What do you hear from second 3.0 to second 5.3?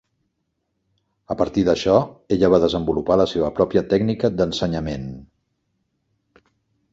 la seva pròpia tècnica d'ensenyament.